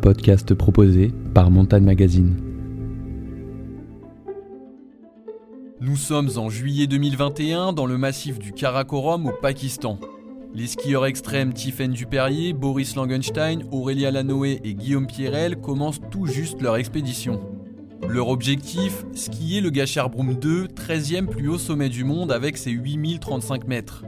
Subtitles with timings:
[0.00, 2.36] Podcast proposé par Montagne Magazine.
[5.80, 9.98] Nous sommes en juillet 2021 dans le massif du Karakorum au Pakistan.
[10.54, 16.60] Les skieurs extrêmes Tiffaine Duperrier, Boris Langenstein, Aurélia Lanoé et Guillaume Pierrel commencent tout juste
[16.60, 17.40] leur expédition.
[18.08, 23.68] Leur objectif, skier le Gacharbroum 2, 13e plus haut sommet du monde avec ses 8035
[23.68, 24.04] mètres.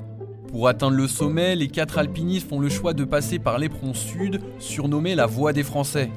[0.52, 4.42] Pour atteindre le sommet, les quatre alpinistes font le choix de passer par l'éperon sud,
[4.58, 6.10] surnommé la Voie des Français.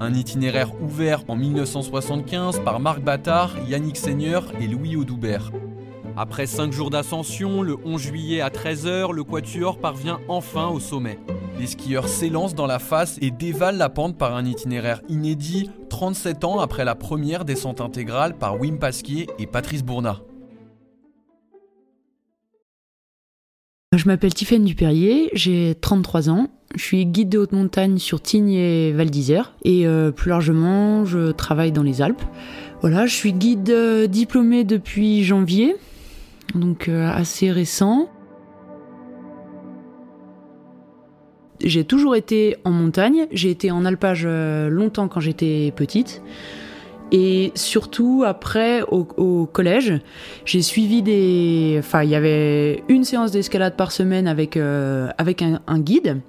[0.00, 5.52] Un itinéraire ouvert en 1975 par Marc Battard, Yannick Seigneur et Louis Audoubert.
[6.16, 11.20] Après 5 jours d'ascension, le 11 juillet à 13h, le Quatuor parvient enfin au sommet.
[11.60, 16.42] Les skieurs s'élancent dans la face et dévalent la pente par un itinéraire inédit, 37
[16.42, 20.22] ans après la première descente intégrale par Wim Pasquier et Patrice Bourna.
[23.94, 26.48] Je m'appelle Tiffaine Duperrier, j'ai 33 ans.
[26.74, 29.52] Je suis guide de haute montagne sur Tignes et Val d'Isère.
[29.62, 32.22] Et euh, plus largement, je travaille dans les Alpes.
[32.80, 35.76] Voilà, je suis guide euh, diplômé depuis janvier,
[36.56, 38.10] donc euh, assez récent.
[41.62, 43.28] J'ai toujours été en montagne.
[43.30, 46.22] J'ai été en alpage longtemps quand j'étais petite.
[47.12, 50.00] Et surtout après au, collège,
[50.44, 55.40] j'ai suivi des, enfin il y avait une séance d'escalade par semaine avec euh, avec
[55.42, 56.20] un, guide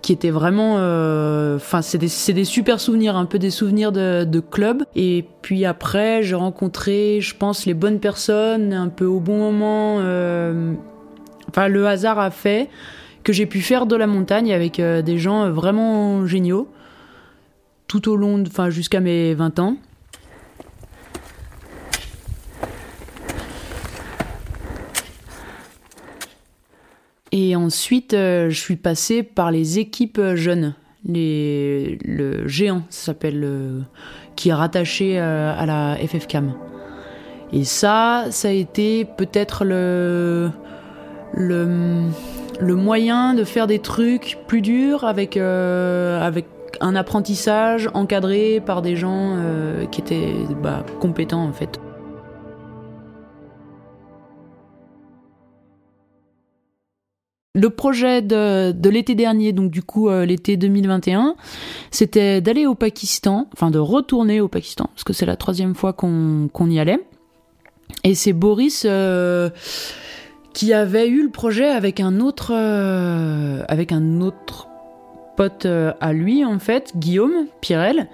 [0.00, 4.40] qui était vraiment, euh, enfin c'est des, des super souvenirs, un peu des souvenirs de,
[4.40, 4.84] club.
[4.96, 9.98] Et puis après j'ai rencontré, je pense les bonnes personnes un peu au bon moment.
[10.00, 10.72] Euh,
[11.50, 12.70] enfin le hasard a fait
[13.24, 16.68] que j'ai pu faire de la montagne avec des gens vraiment géniaux
[17.88, 19.76] tout au long, enfin jusqu'à mes 20 ans.
[27.36, 30.74] Et ensuite, euh, je suis passée par les équipes jeunes,
[31.04, 33.80] les, le géant, ça s'appelle, euh,
[34.36, 36.54] qui est rattaché euh, à la FFCAM.
[37.52, 40.48] Et ça, ça a été peut-être le,
[41.32, 42.04] le,
[42.60, 46.46] le, moyen de faire des trucs plus durs avec, avec
[46.80, 49.36] un apprentissage encadré par des gens
[49.90, 51.80] qui étaient bah, compétents en fait.
[57.56, 61.36] Le projet de, l'été dernier, donc du coup euh, l'été 2021,
[61.92, 65.92] c'était d'aller au Pakistan, enfin de retourner au Pakistan, parce que c'est la troisième fois
[65.92, 66.98] qu'on y allait.
[68.02, 69.50] Et c'est Boris euh,
[70.52, 74.66] qui avait eu le projet avec un autre, euh, avec un autre
[75.36, 78.08] pote à lui en fait, Guillaume Pirel.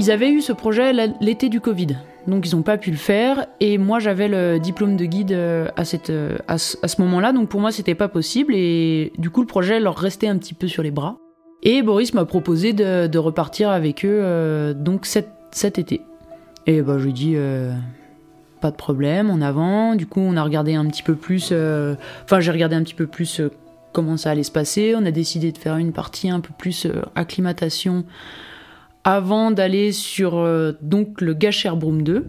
[0.00, 3.46] Ils avaient eu ce projet l'été du Covid donc ils n'ont pas pu le faire.
[3.60, 5.68] Et moi j'avais le diplôme de guide euh,
[6.10, 8.54] euh, à ce, moment-là, donc pour moi c'était pas possible.
[8.54, 11.16] Et du coup le projet leur restait un petit peu sur les bras.
[11.62, 16.02] Et Boris m'a proposé de, repartir avec eux euh, donc cet, cet, été.
[16.66, 17.36] Et bah je lui ai dit
[18.60, 19.94] pas de problème, en avant.
[19.94, 21.52] Du coup on a regardé un petit peu plus,
[22.24, 23.40] enfin j'ai regardé un petit peu plus
[23.92, 24.94] comment ça allait se passer.
[24.96, 28.04] On a décidé de faire une partie un peu plus acclimatation
[29.04, 31.34] avant d'aller sur euh, donc le
[31.76, 32.26] Broom 2.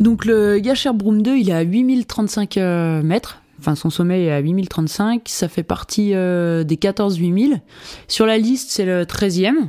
[0.00, 0.60] Donc le
[0.94, 3.42] Broom 2, il est à 8035 euh, mètres.
[3.58, 5.22] Enfin, son sommet est à 8035.
[5.26, 7.60] Ça fait partie euh, des 14 8000.
[8.06, 9.68] Sur la liste, c'est le 13e.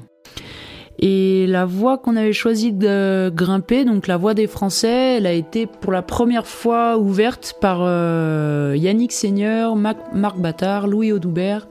[1.01, 5.31] Et la voie qu'on avait choisi de grimper, donc la voie des Français, elle a
[5.31, 11.69] été pour la première fois ouverte par euh, Yannick Seigneur, Marc Battard, Louis Audoubert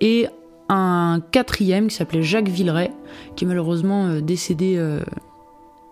[0.00, 0.28] et
[0.68, 2.92] un quatrième qui s'appelait Jacques Villeray,
[3.34, 5.00] qui est malheureusement euh, décédé euh,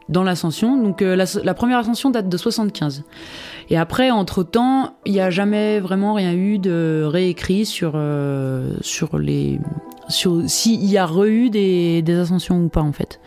[0.09, 0.81] dans l'ascension.
[0.81, 3.03] Donc la, première ascension date de 75.
[3.69, 8.01] Et après, entre-temps, il n'y a jamais vraiment rien eu de réécrit sur,
[8.83, 9.59] sur les
[10.09, 13.21] sur s'il y a eu des, ascensions ou pas en fait.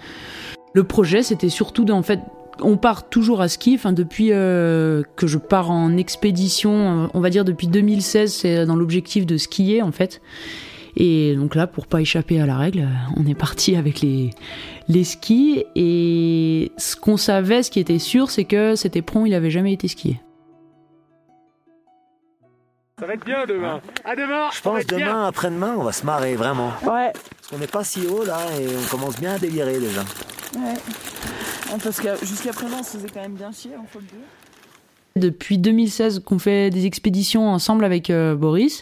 [0.73, 2.19] Le projet c'était surtout en fait
[2.59, 7.29] on part toujours à ski, enfin depuis euh, que je pars en expédition, on va
[7.29, 10.21] dire depuis 2016, c'est dans l'objectif de skier en fait.
[10.99, 14.31] Et donc là, pour pas échapper à la règle, on est parti avec les,
[14.87, 15.63] les skis.
[15.75, 19.73] Et ce qu'on savait, ce qui était sûr, c'est que cet éperon, il avait jamais
[19.73, 20.19] été skié.
[22.99, 23.79] Ça va être bien demain.
[24.05, 24.49] À demain.
[24.51, 26.71] Je pense demain, après-demain, on va se marrer vraiment.
[26.81, 27.13] Ouais.
[27.13, 30.01] Parce qu'on n'est pas si haut là et on commence bien à délirer déjà.
[30.57, 30.73] Ouais.
[31.83, 34.01] Parce que jusqu'à présent, on se faisait quand même bien chier en faute
[35.15, 38.81] Depuis 2016 qu'on fait des expéditions ensemble avec euh, Boris.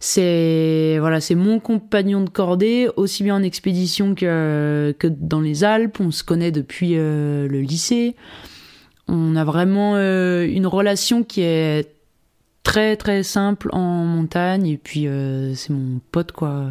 [0.00, 5.62] C'est voilà, c'est mon compagnon de cordée, aussi bien en expédition que, que dans les
[5.62, 6.00] Alpes.
[6.00, 8.16] On se connaît depuis euh, le lycée.
[9.08, 12.01] On a vraiment euh, une relation qui est
[12.72, 16.70] très très simple en montagne et puis euh, c'est mon pote quoi.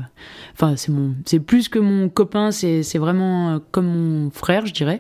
[0.52, 4.66] Enfin c'est mon c'est plus que mon copain, c'est c'est vraiment euh, comme mon frère
[4.66, 5.00] je dirais.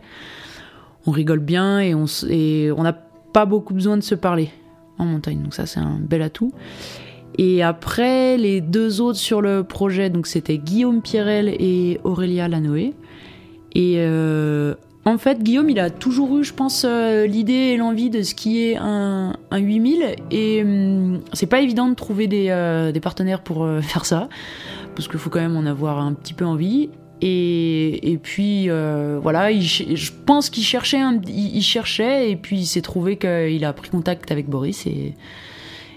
[1.07, 4.51] On rigole bien et on et on n'a pas beaucoup besoin de se parler
[4.99, 6.53] en montagne donc ça c'est un bel atout.
[7.39, 12.93] Et après les deux autres sur le projet donc c'était Guillaume Pierrel et Aurélia Lanoé
[13.73, 18.11] et euh, en fait, Guillaume, il a toujours eu, je pense, euh, l'idée et l'envie
[18.11, 20.15] de skier un, un 8000.
[20.29, 24.29] Et hum, c'est pas évident de trouver des, euh, partenaires pour euh, faire ça.
[24.95, 26.89] Parce qu'il faut quand même en avoir un petit peu envie.
[27.23, 32.31] Et, et puis, voilà, je pense qu'il cherchait, il, cherchait.
[32.31, 34.87] Et puis, il s'est trouvé qu'il a pris contact avec Boris.
[34.87, 35.13] Et,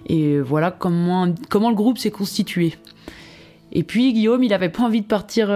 [0.07, 2.75] et voilà comment, comment le groupe s'est constitué.
[3.73, 5.47] Et puis, Guillaume, il avait pas envie de partir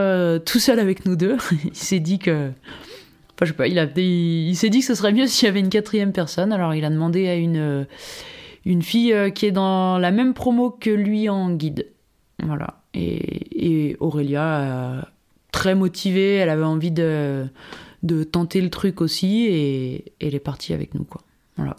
[0.46, 1.36] tout seul avec nous deux.
[1.64, 2.50] il s'est dit que.
[3.44, 6.52] Il s'est dit que ce serait mieux s'il y avait une quatrième personne.
[6.52, 7.84] Alors, il a demandé à une, euh,
[8.64, 11.86] une fille euh, qui est dans la même promo que lui en guide.
[12.42, 12.80] Voilà.
[12.94, 15.02] Et, et Aurélia, euh,
[15.52, 17.46] très motivée, elle avait envie de,
[18.02, 21.22] de tenter le truc aussi et, et elle est partie avec nous, quoi.
[21.56, 21.76] Voilà.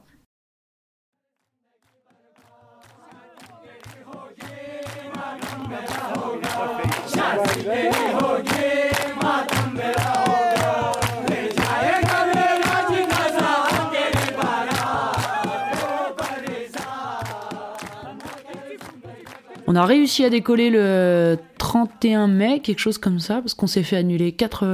[19.72, 23.84] On a réussi à décoller le 31 mai, quelque chose comme ça, parce qu'on s'est
[23.84, 24.66] fait annuler 4,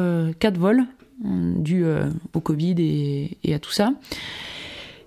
[0.57, 0.85] vols
[1.25, 2.75] euh, dus euh, au Covid
[3.43, 3.91] et, à tout ça.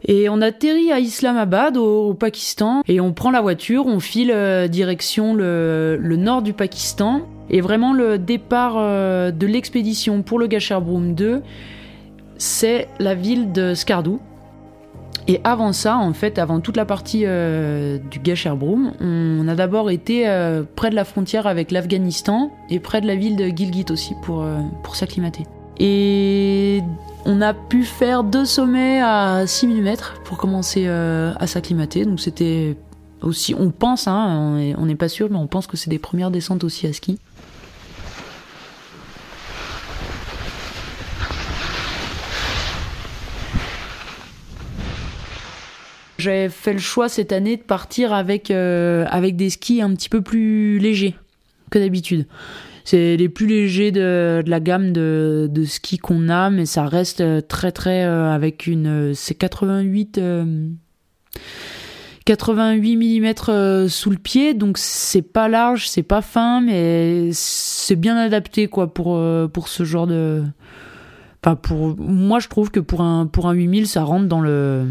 [0.05, 4.69] Et on atterrit à Islamabad, au, Pakistan, et on prend la voiture, on file euh,
[4.69, 7.23] direction le, nord du Pakistan.
[7.49, 11.41] Et vraiment, le départ euh, de l'expédition pour le Gasherbrum 2,
[12.37, 14.21] c'est la ville de Skardou.
[15.31, 19.91] Et avant ça, en fait, avant toute la partie euh, du Gasherbrum, on a d'abord
[19.91, 23.85] été euh, près de la frontière avec l'Afghanistan et près de la ville de Gilgit
[23.91, 25.45] aussi pour, euh, pour s'acclimater.
[25.79, 26.83] Et
[27.27, 32.07] on a pu faire deux sommets à 6000 mètres pour commencer euh, à s'acclimater.
[32.07, 32.79] Donc c'était
[33.21, 36.31] aussi, on pense, hein, on n'est pas sûr, mais on pense que c'est des premières
[36.31, 37.19] descentes aussi à ski.
[46.19, 50.09] J'ai fait le choix cette année de partir avec, euh, avec des skis un petit
[50.09, 51.15] peu plus légers
[51.71, 52.27] que d'habitude.
[52.85, 56.87] C'est les plus légers de, de la gamme de, de skis qu'on a, mais ça
[56.87, 59.13] reste euh, très très euh, avec une.
[59.15, 60.19] C'est 88.
[60.19, 60.69] euh,
[62.25, 68.19] 88 mm sous le pied, donc c'est pas large, c'est pas fin, mais c'est bien
[68.19, 70.45] adapté quoi pour, euh, pour ce genre de.
[71.43, 71.97] Enfin, pour.
[71.99, 74.87] Moi je trouve que pour un, pour un 8000, ça rentre dans le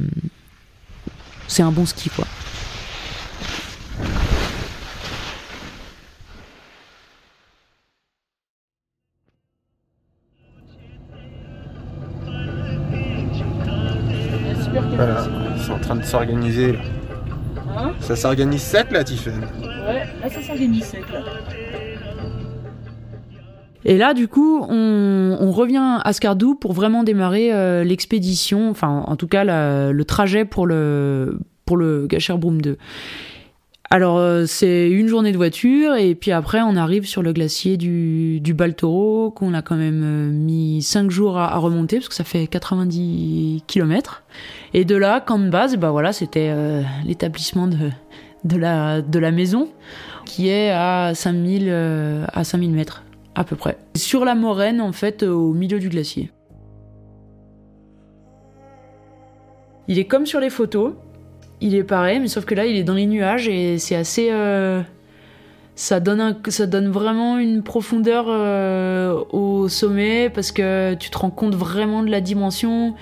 [1.48, 2.26] c'est un bon ski quoi.
[14.96, 16.78] Voilà, ils sont en train de s'organiser.
[17.78, 19.44] Hein Ça s'organise sec là, Tiffen.
[19.62, 21.20] Ouais, là ça s'organise sec là.
[23.90, 29.16] Et là, du coup, on, revient à Skardou pour vraiment démarrer euh, l'expédition, enfin, en
[29.16, 32.78] tout cas, le trajet pour le, pour le Gasherbrum 2.
[33.90, 37.78] Alors, euh, c'est une journée de voiture, et puis après, on arrive sur le glacier
[37.78, 42.16] du, du Baltoro, qu'on a quand même euh, mis 5 jours à, remonter, parce que
[42.16, 44.24] ça fait 90 km.
[44.74, 46.54] Et de là, camp de base, bah voilà, c'était
[47.06, 47.90] l'établissement de,
[48.44, 49.70] de, la, de la maison,
[50.26, 53.04] qui est à 5000, euh, à 5000 mètres
[53.38, 53.78] à peu près.
[53.96, 56.32] Sur la moraine, en fait, euh, au milieu du glacier.
[59.88, 60.94] Il est comme sur les photos.
[61.62, 64.30] Il est pareil, mais sauf que là, il est dans les nuages et c'est assez.
[64.32, 64.82] euh,
[65.76, 72.02] ça donne vraiment une profondeur euh, au sommet parce que tu te rends compte vraiment
[72.04, 72.96] de la dimension.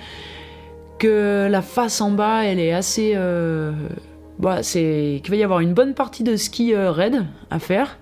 [0.99, 3.13] Que la face en bas, elle est assez.
[3.15, 3.71] euh,
[4.39, 7.97] bah, c'est qu'il va y avoir une bonne partie de ski raide à faire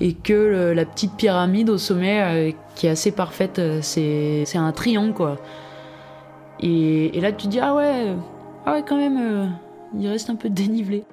[0.00, 4.72] et que la petite pyramide au sommet euh, qui est assez parfaite, euh, c'est un
[4.72, 5.38] triangle quoi.
[6.60, 8.16] Et, là tu te dis ah ouais, euh,
[8.66, 9.56] ah ouais quand même,
[9.98, 11.04] il reste un peu dénivelé.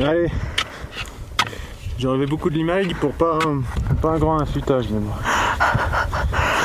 [0.00, 0.26] Allez,
[1.96, 3.62] j'ai enlevé beaucoup de l'image pour pas hein
[4.02, 5.10] pas un grand affûtage, mais bon.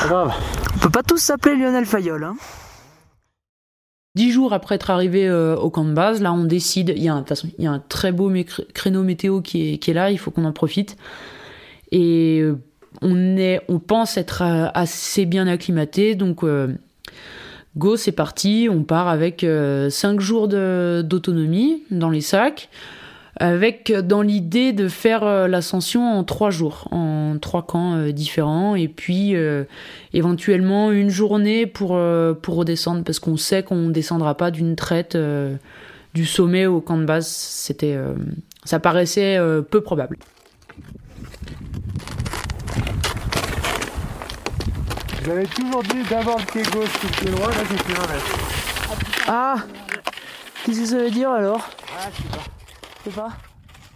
[0.02, 0.34] Pas grave.
[0.74, 2.36] On peut pas tous s'appeler Lionel Fayol, hein.
[4.16, 7.08] Dix jours après être arrivé euh, au camp de base, là on décide, il y
[7.08, 9.74] a un, de toute façon, il y a un très beau mé- créneau météo qui
[9.74, 10.96] est, qui est là, il faut qu'on en profite.
[11.92, 12.58] Et euh,
[13.00, 16.74] on, est, on pense être euh, assez bien acclimaté, donc euh,
[17.76, 22.70] go c'est parti, on part avec euh, cinq jours d'autonomie dans les sacs,
[23.38, 28.12] avec euh, dans l'idée de faire euh, l'ascension en trois jours, en trois camps euh,
[28.12, 29.34] différents, et puis
[30.12, 31.98] éventuellement une journée pour,
[32.42, 35.16] pour redescendre, parce qu'on sait qu'on descendra pas d'une traite
[36.14, 37.26] du sommet au camp de base.
[37.26, 37.96] C'était,
[38.64, 39.38] ça paraissait
[39.70, 40.18] peu probable.
[45.22, 47.92] Vous avez toujours dit d'abord le pied gauche puis le pied droit, là j'ai fait
[47.92, 48.24] l'inverse.
[49.26, 49.56] Ah
[50.64, 51.70] Qu'est-ce que ça veut dire alors?
[51.86, 52.57] Je sais pas.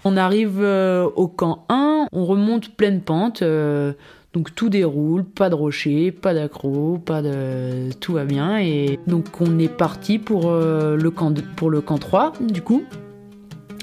[0.04, 3.92] On arrive euh, au camp 1, on remonte pleine pente, euh,
[4.32, 7.92] donc tout déroule, pas de rocher, pas d'accro, pas de...
[8.00, 8.58] tout va bien.
[8.58, 12.62] Et donc on est parti pour, euh, le, camp de- pour le camp 3, du
[12.62, 12.82] coup.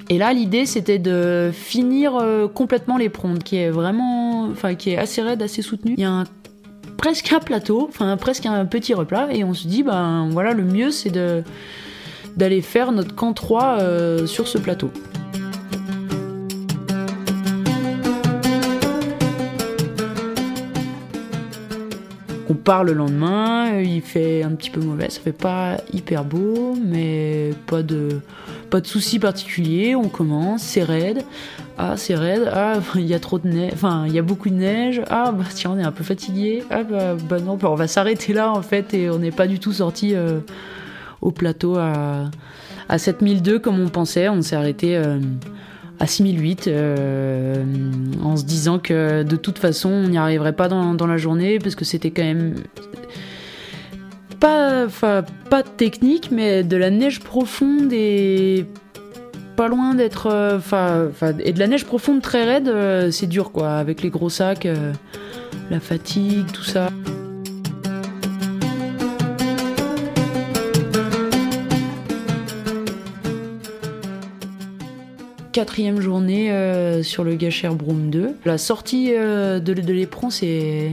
[0.09, 2.17] Et là, l'idée, c'était de finir
[2.55, 5.93] complètement l'éperon, qui est vraiment, enfin, qui est assez raide, assez soutenu.
[5.97, 6.23] Il y a
[6.97, 10.63] presque un plateau, enfin, presque un petit replat, et on se dit, ben voilà, le
[10.63, 11.11] mieux, c'est
[12.35, 14.89] d'aller faire notre camp 3 euh, sur ce plateau.
[22.51, 26.23] On part le lendemain, euh, il fait un petit peu mauvais, ça fait pas hyper
[26.25, 28.21] beau, mais pas de,
[28.83, 29.95] soucis particuliers.
[29.95, 31.21] On commence, c'est raide.
[31.77, 32.49] Ah, c'est raide.
[32.51, 33.71] Ah, il y a trop de neige.
[33.73, 35.03] Enfin, il y a beaucoup de neige.
[35.11, 36.63] Ah, bah tiens, on est un peu fatigué.
[36.71, 39.45] Ah, bah, bah non, bah, on va s'arrêter là en fait et on n'est pas
[39.45, 40.39] du tout sorti euh,
[41.21, 42.31] au plateau à,
[42.89, 44.27] à 7002 comme on pensait.
[44.27, 45.19] On s'est arrêté euh,
[45.99, 47.63] à 6008 euh,
[48.23, 51.75] en se disant que de toute façon on n'y arriverait pas dans, la journée parce
[51.75, 52.55] que c'était quand même
[54.39, 54.87] pas,
[55.49, 58.65] pas technique mais de la neige profonde et
[59.57, 61.11] pas loin d'être euh,
[61.43, 64.67] et de la neige profonde très raide euh, c'est dur quoi avec les gros sacs
[65.69, 66.89] la fatigue tout ça
[75.51, 78.35] quatrième journée euh, sur le Gachère Broom 2.
[78.45, 80.91] La sortie euh, de, l'éperon, c'est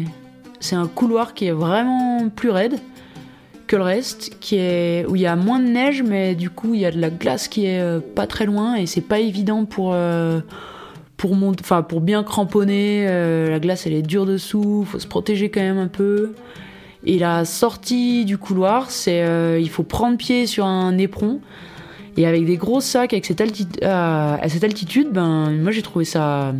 [0.73, 2.79] un couloir qui est vraiment plus raide
[3.67, 6.75] que le reste, qui est où il y a moins de neige, mais du coup
[6.75, 9.19] il y a de la glace qui est euh, pas très loin et c'est pas
[9.19, 9.97] évident pour
[11.17, 13.07] pour mont- enfin pour bien cramponner.
[13.07, 16.33] la glace elle est dure dessous, faut se protéger quand même un peu.
[17.05, 19.25] Et la sortie du couloir, c'est
[19.61, 21.41] il faut prendre pied sur un éperon.
[22.17, 26.05] Et avec des gros sacs avec cette, euh, à cette altitude, ben moi j'ai trouvé
[26.05, 26.55] ça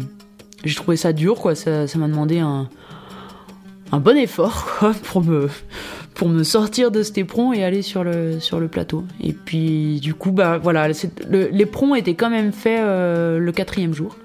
[0.65, 1.55] j'ai trouvé ça dur quoi.
[1.55, 2.69] Ça m'a demandé un
[3.93, 4.67] bon effort
[6.15, 9.05] pour me sortir de cet éperon et aller sur le plateau.
[9.23, 10.89] Et puis du coup bah voilà
[11.31, 14.17] l'éperon était quand même fait euh, le quatrième jour.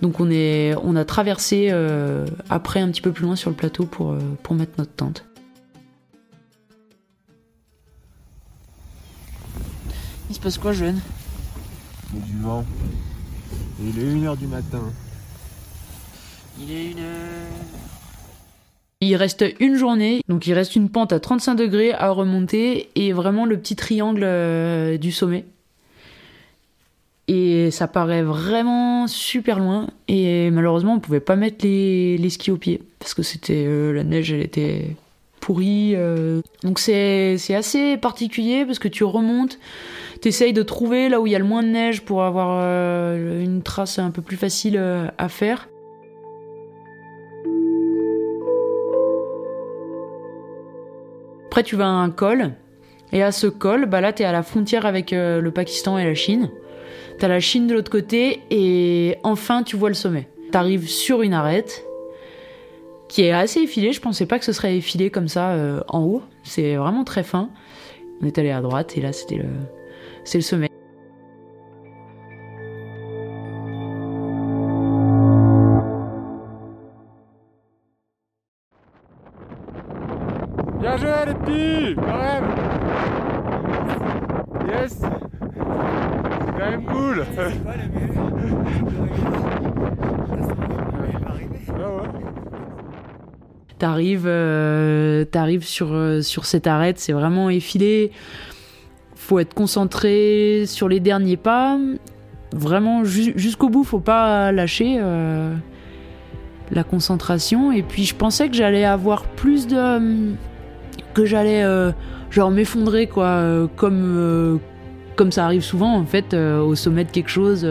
[0.00, 4.54] Donc on a traversé euh, après un petit peu plus loin sur le plateau pour
[4.54, 5.24] mettre notre tente.
[10.32, 10.98] Il se passe quoi, jeune
[12.14, 12.64] Il y a du vent.
[13.82, 14.80] Et il est 1h du matin.
[16.58, 17.50] Il est une heure.
[19.02, 23.12] Il reste une journée, donc il reste une pente à 35 degrés à remonter et
[23.12, 25.44] vraiment le petit triangle euh, du sommet.
[27.28, 32.50] Et ça paraît vraiment super loin et malheureusement on pouvait pas mettre les, les skis
[32.50, 34.96] au pied parce que c'était euh, la neige elle était
[35.40, 35.92] pourrie.
[35.94, 36.40] euh.
[36.62, 39.58] Donc c'est c'est assez particulier parce que tu remontes,
[40.22, 43.42] t'essayes de trouver là où il y a le moins de neige pour avoir euh,
[43.42, 45.68] une trace un peu plus facile euh, à faire.
[51.48, 52.52] Après, tu vas à un col.
[53.14, 56.04] Et à ce col, bah là, t'es à la frontière avec euh, le Pakistan et
[56.04, 56.50] la Chine.
[57.18, 60.28] T'as la Chine de l'autre côté et enfin, tu vois le sommet.
[60.50, 61.84] T'arrives sur une arête
[63.08, 63.92] qui est assez effilée.
[63.92, 66.22] Je pensais pas que ce serait effilé comme ça en haut.
[66.42, 67.50] C'est vraiment très fin.
[68.22, 69.48] On est allé à droite et là, c'était le,
[70.24, 70.68] c'est le sommet.
[80.80, 82.44] Bien joué les petits Quand même
[84.68, 85.08] Yes C'est
[86.58, 87.24] quand même cool
[91.68, 92.08] Ah ouais.
[93.78, 98.12] T'arrives, euh, t'arrives sur, euh, sur cette arête, c'est vraiment effilé.
[99.22, 101.78] Faut être concentré sur les derniers pas.
[102.52, 105.54] vraiment jusqu'au bout, faut pas lâcher euh,
[106.72, 107.70] la concentration.
[107.70, 110.34] Et puis je pensais que j'allais avoir plus de.
[111.14, 111.92] que j'allais euh,
[112.30, 114.58] genre m'effondrer, quoi, comme.
[115.14, 117.66] comme ça arrive souvent en fait au sommet de quelque chose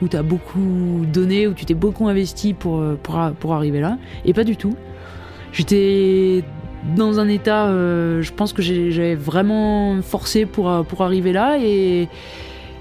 [0.00, 3.98] où tu as beaucoup donné, où tu t'es beaucoup investi pour, pour, pour arriver là.
[4.24, 4.76] Et pas du tout.
[5.52, 6.44] J'étais
[6.96, 12.08] dans un état, je pense que j'avais vraiment forcé pour, pour arriver là et,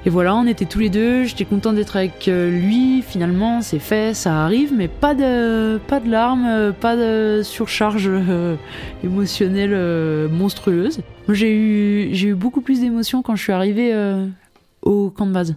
[0.04, 3.78] et voilà, on était tous les deux, j'étais content d'être avec euh, lui, finalement c'est
[3.78, 8.56] fait, ça arrive, mais pas de, pas de larmes, pas de surcharge euh,
[9.04, 11.02] émotionnelle monstrueuse.
[11.30, 13.94] J'ai eu, j'ai eu beaucoup plus d'émotions quand je suis arrivé
[14.82, 15.56] au camp de base.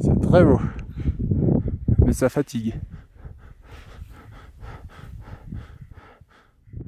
[0.00, 0.60] C'est très beau,
[2.06, 2.74] mais ça fatigue.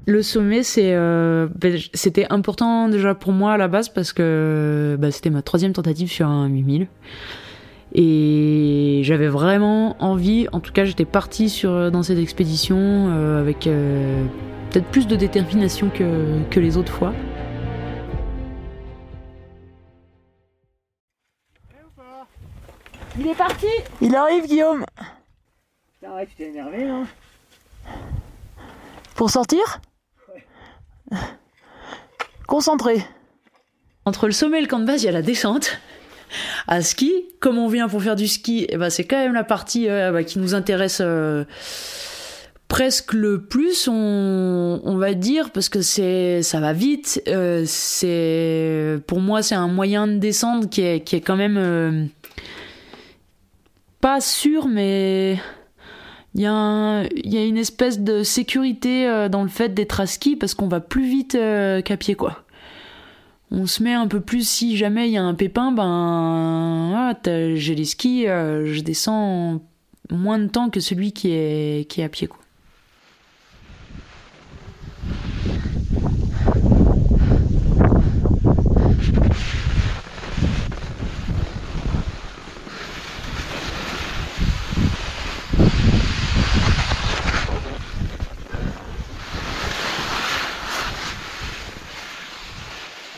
[0.07, 4.97] Le sommet, c'est, euh, ben, c'était important déjà pour moi à la base parce que
[4.99, 6.89] ben, c'était ma troisième tentative sur un 8000.
[7.95, 13.67] Et j'avais vraiment envie, en tout cas j'étais partie sur, dans cette expédition euh, avec
[13.67, 14.27] euh,
[14.71, 17.15] peut-être plus de détermination que, que les autres fois.
[23.17, 23.69] Il est parti
[24.01, 24.85] Il arrive Guillaume
[26.05, 27.05] Arrête, tu t'es énervé non
[29.15, 29.81] Pour sortir?
[32.47, 33.05] Concentré.
[34.05, 35.79] Entre le sommet et le camp de base, il y a la descente.
[36.67, 39.45] À ski, comme on vient pour faire du ski, eh ben c'est quand même la
[39.45, 41.45] partie euh, bah, qui nous intéresse euh,
[42.69, 47.23] presque le plus, on, va dire, parce que c'est ça va vite.
[47.29, 52.09] Euh, c'est pour moi c'est un moyen de descendre qui est qui est quand même
[54.01, 55.39] pas sûr, mais
[56.35, 60.55] il y, a une espèce de sécurité euh, dans le fait d'être à ski parce
[60.55, 62.43] qu'on va plus vite euh, qu'à pied quoi.
[63.53, 67.75] On se met un peu plus si jamais il y a un pépin, ben j'ai
[67.77, 69.61] les skis, euh, je descends
[70.11, 72.41] moins de temps que celui qui est, qui est à pied quoi.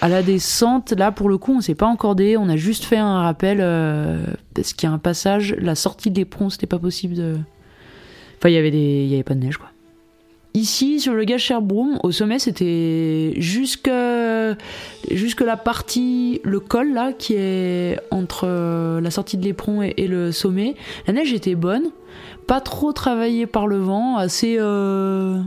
[0.07, 2.97] À la descente, là pour le coup, on s'est pas encordé, on a juste fait
[2.97, 6.79] un rappel euh, parce qu'il y a un passage, la sortie de l'éperon, c'était pas
[6.79, 7.37] possible de.
[8.39, 9.67] Enfin, il y avait des, il avait pas de neige quoi.
[10.55, 13.91] Ici, sur le Gacherbroom, au sommet, c'était jusque,
[15.11, 20.07] jusque la partie, le col là, qui est entre euh, la sortie de l'éperon et,
[20.07, 20.77] le sommet.
[21.09, 21.91] La neige était bonne,
[22.47, 25.41] pas trop travaillée par le vent, assez euh,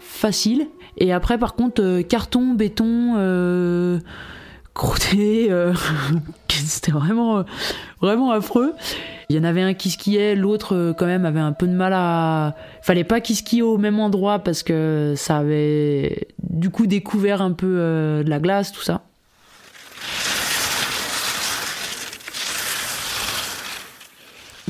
[0.00, 0.66] facile.
[0.98, 3.98] Et après, par contre, euh, carton, béton, euh,
[4.74, 5.72] croûté, euh,
[6.48, 7.44] c'était vraiment,
[8.00, 8.74] vraiment affreux.
[9.28, 11.92] Il y en avait un qui skiait, l'autre quand même avait un peu de mal
[11.94, 12.56] à.
[12.82, 17.52] Fallait pas qu'il skie au même endroit parce que ça avait du coup découvert un
[17.52, 17.66] peu
[18.24, 19.02] de la glace, tout ça.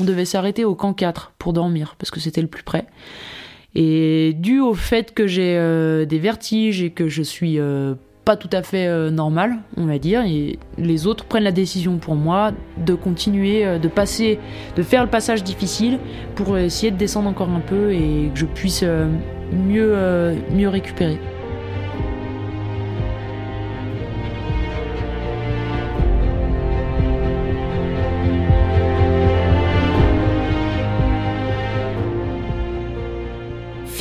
[0.01, 2.87] On devait s'arrêter au camp 4 pour dormir parce que c'était le plus près.
[3.75, 8.35] Et dû au fait que j'ai euh, des vertiges et que je suis euh, pas
[8.35, 12.15] tout à fait euh, normal, on va dire, et les autres prennent la décision pour
[12.15, 14.39] moi de continuer, de passer,
[14.75, 15.99] de faire le passage difficile
[16.35, 18.83] pour essayer de descendre encore un peu et que je puisse
[19.53, 19.95] mieux,
[20.53, 21.17] mieux récupérer.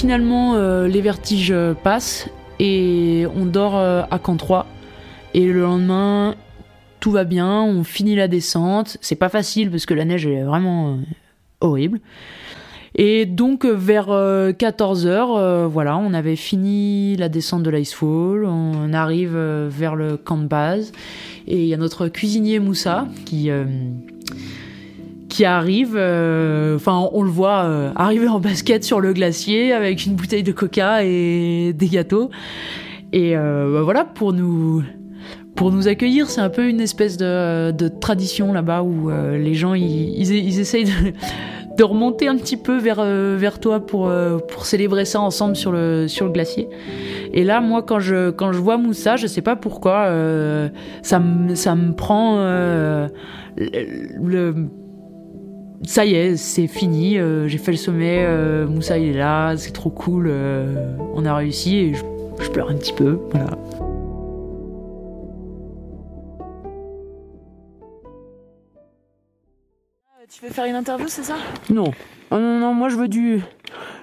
[0.01, 4.67] Finalement, euh, les vertiges passent et on dort euh, à camp 3.
[5.35, 6.37] Et le lendemain,
[7.01, 8.97] tout va bien, on finit la descente.
[9.03, 10.97] C'est pas facile parce que la neige est vraiment euh,
[11.61, 12.01] horrible.
[12.95, 19.95] Et donc vers 14h, voilà, on avait fini la descente de l'Icefall, on arrive vers
[19.95, 20.91] le camp de base,
[21.47, 23.49] et il y a notre cuisinier Moussa qui,
[25.31, 30.05] qui arrive, euh, enfin on le voit euh, arriver en basket sur le glacier avec
[30.05, 32.31] une bouteille de coca et des gâteaux.
[33.12, 34.83] Et euh, bah voilà, pour nous,
[35.55, 40.21] pour nous accueillir, c'est un peu une espèce de, tradition là-bas où les gens ils,
[40.21, 41.12] ils, essayent de,
[41.77, 44.12] de, remonter un petit peu vers, vers toi pour,
[44.49, 46.69] pour célébrer ça ensemble sur le, sur le glacier.
[47.33, 50.07] Et là, moi, quand je, quand je vois Moussa, je sais pas pourquoi,
[51.03, 52.37] ça, me, ça me prend
[53.57, 54.55] le
[55.85, 59.57] ça y est, c'est fini, euh, j'ai fait le sommet, euh, Moussa il est là,
[59.57, 62.03] c'est trop cool, euh, on a réussi et je,
[62.40, 63.57] je, pleure un petit peu, voilà.
[70.29, 71.37] Tu veux faire une interview, c'est ça?
[71.71, 71.93] Non.
[72.31, 73.43] Oh non, non, moi je veux du.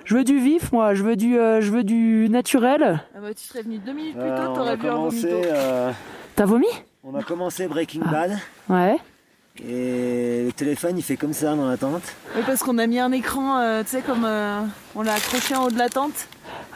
[0.04, 0.94] Je veux du vif, moi.
[0.94, 3.02] Je veux du, euh, je veux du naturel.
[3.16, 5.28] ah bah, Tu serais venu deux minutes plus Euh, tôt, t'aurais a vu un vomito.
[5.28, 5.92] euh,
[6.36, 6.68] T'as vomi?
[7.04, 8.38] on a commencé Breaking Bad
[8.70, 8.98] Ouais.
[9.62, 12.04] Et le téléphone il fait comme ça dans la tente.
[12.36, 14.60] Oui, parce qu'on a mis un écran, euh, tu sais, comme euh,
[14.96, 16.28] on l'a accroché en haut de la tente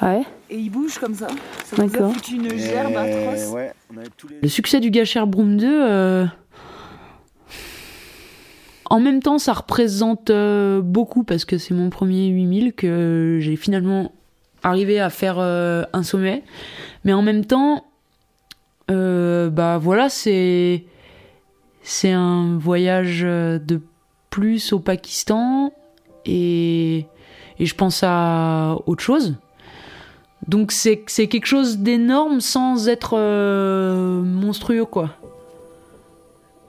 [0.01, 0.23] Ouais.
[0.49, 1.27] et il bouge comme ça.
[1.65, 2.13] Ça nous a D'accord.
[2.13, 3.49] foutu une gerbe atroce.
[3.51, 4.39] ouais, on avait tous les.
[4.41, 6.25] Le succès du Gâchère Broom 2, euh,
[8.89, 13.55] en même temps, ça représente euh, beaucoup parce que c'est mon premier 8000 que j'ai
[13.55, 14.11] finalement
[14.63, 16.43] arrivé à faire euh, un sommet.
[17.05, 17.85] Mais en même temps,
[18.89, 20.83] euh, bah voilà, c'est
[21.83, 23.81] c'est un voyage euh, de
[24.29, 25.73] plus au Pakistan
[26.25, 27.05] et,
[27.59, 29.35] je pense à autre chose.
[30.47, 35.11] Donc c'est c'est quelque chose d'énorme sans être euh, monstrueux quoi.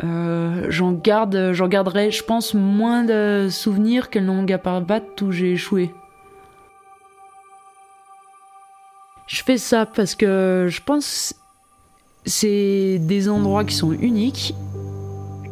[0.04, 5.30] Euh, j'en garde, j'en garderai, je pense, moins de souvenirs que le Nanga Parbat où
[5.30, 5.90] j'ai échoué.
[9.28, 11.34] Je fais ça parce que je pense
[12.24, 14.54] c'est des endroits qui sont uniques,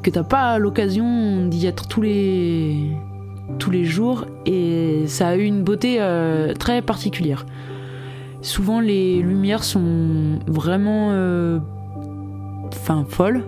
[0.02, 2.96] que t'as pas l'occasion d'y être tous les
[3.58, 7.46] tous les jours et ça a eu une beauté euh, très particulière.
[8.42, 11.58] Souvent les lumières sont vraiment euh,
[13.08, 13.44] folles,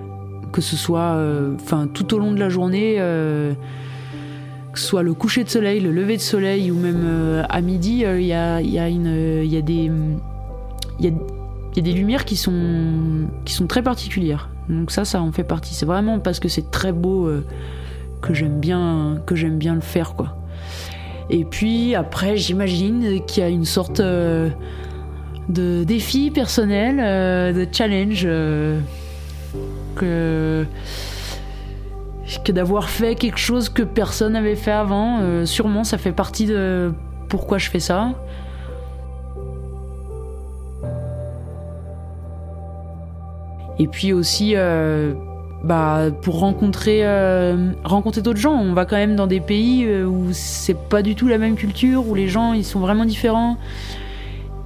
[0.52, 1.54] que ce soit euh,
[1.94, 6.16] tout au long de la journée que ce soit le coucher de soleil, le lever
[6.16, 8.60] de soleil ou même à midi, il y, a,
[11.74, 14.51] des lumières qui sont très particulières.
[14.68, 15.74] Donc ça ça en fait partie.
[15.74, 17.44] C'est vraiment parce que c'est très beau euh,
[18.20, 20.36] que j'aime bien que j'aime bien le faire quoi.
[21.30, 24.50] Et puis après, j'imagine qu'il y a une sorte euh,
[25.48, 28.26] de défi personnel, euh, de challenge
[29.96, 30.66] que
[32.48, 35.44] d'avoir fait quelque chose que personne n'avait fait avant.
[35.46, 36.92] Sûrement, ça fait partie de
[37.28, 38.12] pourquoi je fais ça.
[43.82, 45.12] Et puis aussi, euh,
[45.64, 48.52] bah, pour rencontrer, euh, rencontrer d'autres gens.
[48.52, 51.56] On va quand même dans des pays euh, où c'est pas du tout la même
[51.56, 53.56] culture, où les gens ils sont vraiment différents.